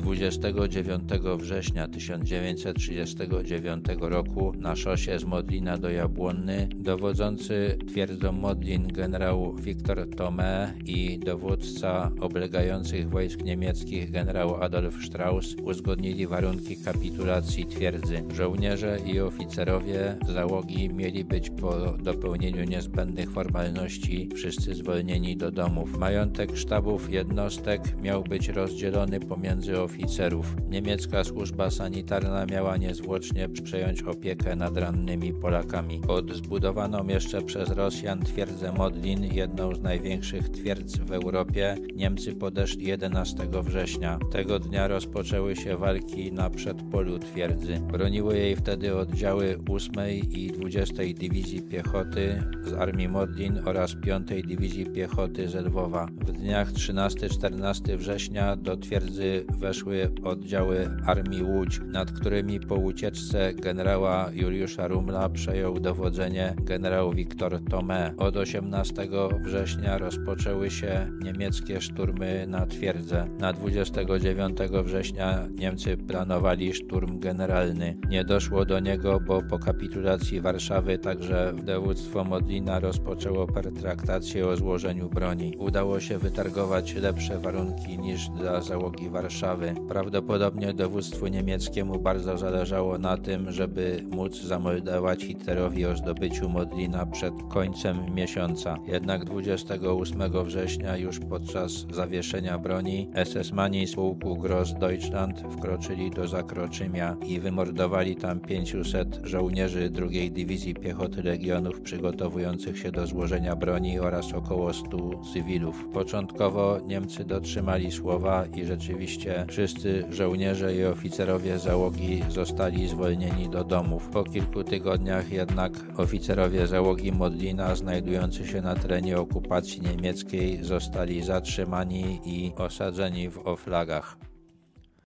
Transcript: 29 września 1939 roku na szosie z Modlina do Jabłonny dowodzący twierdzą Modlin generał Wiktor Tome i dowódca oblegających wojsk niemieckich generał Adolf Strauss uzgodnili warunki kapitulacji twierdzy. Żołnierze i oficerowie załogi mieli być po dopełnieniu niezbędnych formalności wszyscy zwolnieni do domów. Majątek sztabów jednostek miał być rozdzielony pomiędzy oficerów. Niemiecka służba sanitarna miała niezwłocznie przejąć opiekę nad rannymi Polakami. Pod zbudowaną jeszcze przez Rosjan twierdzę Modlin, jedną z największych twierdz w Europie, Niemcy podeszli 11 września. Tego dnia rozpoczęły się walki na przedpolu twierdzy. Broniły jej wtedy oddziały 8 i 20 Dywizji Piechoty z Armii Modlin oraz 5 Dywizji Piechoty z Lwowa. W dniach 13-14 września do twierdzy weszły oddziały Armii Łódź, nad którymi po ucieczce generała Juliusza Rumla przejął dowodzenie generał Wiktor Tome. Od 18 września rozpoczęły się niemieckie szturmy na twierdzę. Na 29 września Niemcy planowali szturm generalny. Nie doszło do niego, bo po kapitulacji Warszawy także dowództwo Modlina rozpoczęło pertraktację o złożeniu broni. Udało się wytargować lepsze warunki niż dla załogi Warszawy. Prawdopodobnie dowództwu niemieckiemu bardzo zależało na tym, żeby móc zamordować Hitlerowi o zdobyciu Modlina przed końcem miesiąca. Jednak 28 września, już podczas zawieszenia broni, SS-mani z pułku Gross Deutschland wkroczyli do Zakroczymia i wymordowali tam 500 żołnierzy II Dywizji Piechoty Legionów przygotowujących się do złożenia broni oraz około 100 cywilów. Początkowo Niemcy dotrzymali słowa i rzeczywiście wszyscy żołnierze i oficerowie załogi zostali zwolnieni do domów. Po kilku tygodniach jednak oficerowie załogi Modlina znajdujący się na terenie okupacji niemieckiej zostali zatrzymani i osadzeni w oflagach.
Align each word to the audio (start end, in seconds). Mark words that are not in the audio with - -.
29 0.00 1.02
września 1.38 1.88
1939 1.88 3.84
roku 4.00 4.52
na 4.58 4.76
szosie 4.76 5.18
z 5.18 5.24
Modlina 5.24 5.78
do 5.78 5.90
Jabłonny 5.90 6.68
dowodzący 6.76 7.78
twierdzą 7.88 8.32
Modlin 8.32 8.88
generał 8.88 9.54
Wiktor 9.54 10.10
Tome 10.16 10.72
i 10.86 11.18
dowódca 11.18 12.10
oblegających 12.20 13.10
wojsk 13.10 13.42
niemieckich 13.42 14.10
generał 14.10 14.62
Adolf 14.62 15.04
Strauss 15.04 15.56
uzgodnili 15.64 16.26
warunki 16.26 16.76
kapitulacji 16.76 17.66
twierdzy. 17.66 18.22
Żołnierze 18.34 18.98
i 19.06 19.20
oficerowie 19.20 20.16
załogi 20.28 20.88
mieli 20.88 21.24
być 21.24 21.50
po 21.50 21.72
dopełnieniu 21.98 22.64
niezbędnych 22.64 23.30
formalności 23.30 24.28
wszyscy 24.34 24.74
zwolnieni 24.74 25.36
do 25.36 25.50
domów. 25.50 25.98
Majątek 25.98 26.56
sztabów 26.56 27.12
jednostek 27.12 27.82
miał 28.02 28.22
być 28.22 28.48
rozdzielony 28.48 29.20
pomiędzy 29.20 29.80
oficerów. 29.90 30.56
Niemiecka 30.68 31.24
służba 31.24 31.70
sanitarna 31.70 32.46
miała 32.46 32.76
niezwłocznie 32.76 33.48
przejąć 33.48 34.02
opiekę 34.02 34.56
nad 34.56 34.76
rannymi 34.76 35.32
Polakami. 35.32 36.00
Pod 36.00 36.32
zbudowaną 36.32 37.06
jeszcze 37.08 37.42
przez 37.42 37.70
Rosjan 37.70 38.20
twierdzę 38.20 38.72
Modlin, 38.72 39.24
jedną 39.24 39.74
z 39.74 39.80
największych 39.80 40.48
twierdz 40.48 40.98
w 40.98 41.12
Europie, 41.12 41.76
Niemcy 41.94 42.34
podeszli 42.34 42.86
11 42.86 43.48
września. 43.62 44.18
Tego 44.32 44.58
dnia 44.58 44.88
rozpoczęły 44.88 45.56
się 45.56 45.76
walki 45.76 46.32
na 46.32 46.50
przedpolu 46.50 47.18
twierdzy. 47.18 47.80
Broniły 47.92 48.38
jej 48.38 48.56
wtedy 48.56 48.96
oddziały 48.96 49.58
8 49.70 49.92
i 50.30 50.46
20 50.46 51.02
Dywizji 51.20 51.62
Piechoty 51.62 52.42
z 52.62 52.72
Armii 52.72 53.08
Modlin 53.08 53.60
oraz 53.64 53.94
5 53.94 54.28
Dywizji 54.48 54.86
Piechoty 54.86 55.48
z 55.48 55.54
Lwowa. 55.54 56.06
W 56.06 56.32
dniach 56.32 56.72
13-14 56.72 57.96
września 57.96 58.56
do 58.56 58.76
twierdzy 58.76 59.44
weszły 59.58 59.79
oddziały 60.24 60.90
Armii 61.06 61.42
Łódź, 61.42 61.80
nad 61.86 62.12
którymi 62.12 62.60
po 62.60 62.74
ucieczce 62.74 63.54
generała 63.54 64.30
Juliusza 64.32 64.88
Rumla 64.88 65.28
przejął 65.28 65.80
dowodzenie 65.80 66.54
generał 66.62 67.12
Wiktor 67.12 67.64
Tome. 67.64 68.14
Od 68.16 68.36
18 68.36 69.08
września 69.44 69.98
rozpoczęły 69.98 70.70
się 70.70 71.10
niemieckie 71.22 71.80
szturmy 71.80 72.46
na 72.48 72.66
twierdzę. 72.66 73.28
Na 73.38 73.52
29 73.52 74.58
września 74.84 75.48
Niemcy 75.58 75.96
planowali 75.96 76.72
szturm 76.72 77.20
generalny. 77.20 77.96
Nie 78.08 78.24
doszło 78.24 78.64
do 78.64 78.80
niego, 78.80 79.20
bo 79.26 79.42
po 79.42 79.58
kapitulacji 79.58 80.40
Warszawy 80.40 80.98
także 80.98 81.52
dowództwo 81.64 82.24
Modlina 82.24 82.80
rozpoczęło 82.80 83.46
pertraktację 83.46 84.46
o 84.46 84.56
złożeniu 84.56 85.08
broni. 85.08 85.56
Udało 85.58 86.00
się 86.00 86.18
wytargować 86.18 86.94
lepsze 86.94 87.38
warunki 87.38 87.98
niż 87.98 88.28
dla 88.28 88.60
załogi 88.60 89.08
Warszawy. 89.08 89.69
Prawdopodobnie 89.88 90.74
dowództwu 90.74 91.26
niemieckiemu 91.26 91.98
bardzo 91.98 92.38
zależało 92.38 92.98
na 92.98 93.16
tym, 93.16 93.52
żeby 93.52 94.04
móc 94.10 94.42
zamordować 94.42 95.22
Hitlerowi 95.22 95.86
o 95.86 95.96
zdobyciu 95.96 96.48
Modlina 96.48 97.06
przed 97.06 97.34
końcem 97.48 98.14
miesiąca. 98.14 98.76
Jednak 98.86 99.24
28 99.24 100.44
września, 100.44 100.96
już 100.96 101.18
podczas 101.18 101.86
zawieszenia 101.90 102.58
broni, 102.58 103.10
SS-mani 103.14 103.86
z 103.86 103.94
pułku 103.94 104.36
Gross 104.36 104.74
Deutschland 104.74 105.42
wkroczyli 105.50 106.10
do 106.10 106.28
Zakroczymia 106.28 107.16
i 107.26 107.40
wymordowali 107.40 108.16
tam 108.16 108.40
500 108.40 109.20
żołnierzy 109.22 109.90
II 110.10 110.30
Dywizji 110.30 110.74
Piechoty 110.74 111.22
Legionów 111.22 111.80
przygotowujących 111.80 112.78
się 112.78 112.92
do 112.92 113.06
złożenia 113.06 113.56
broni 113.56 113.98
oraz 113.98 114.32
około 114.32 114.72
100 114.72 115.10
cywilów. 115.32 115.84
Początkowo 115.92 116.80
Niemcy 116.86 117.24
dotrzymali 117.24 117.92
słowa 117.92 118.46
i 118.56 118.64
rzeczywiście 118.64 119.46
wszyscy 119.60 120.04
żołnierze 120.10 120.74
i 120.74 120.84
oficerowie 120.84 121.58
załogi 121.58 122.22
zostali 122.28 122.88
zwolnieni 122.88 123.48
do 123.48 123.64
domów. 123.64 124.08
Po 124.08 124.24
kilku 124.24 124.64
tygodniach 124.64 125.32
jednak 125.32 125.72
oficerowie 125.96 126.66
załogi 126.66 127.12
Modlina 127.12 127.74
znajdujący 127.74 128.46
się 128.46 128.60
na 128.60 128.74
terenie 128.74 129.18
okupacji 129.18 129.80
niemieckiej 129.80 130.64
zostali 130.64 131.22
zatrzymani 131.22 132.20
i 132.24 132.52
osadzeni 132.56 133.30
w 133.30 133.38
oflagach. 133.38 134.29